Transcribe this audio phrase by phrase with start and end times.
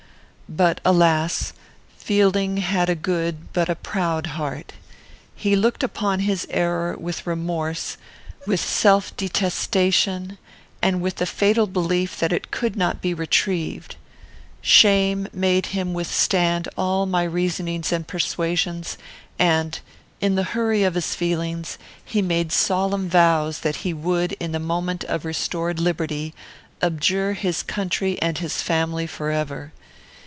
[0.53, 1.53] "But, alas!
[1.97, 4.73] Fielding had a good but a proud heart.
[5.33, 7.95] He looked upon his error with remorse,
[8.45, 10.37] with self detestation,
[10.81, 13.95] and with the fatal belief that it could not be retrieved;
[14.61, 18.97] shame made him withstand all my reasonings and persuasions,
[19.39, 19.79] and,
[20.19, 24.59] in the hurry of his feelings, he made solemn vows that he would, in the
[24.59, 26.33] moment of restored liberty,
[26.81, 29.71] abjure his country and his family forever.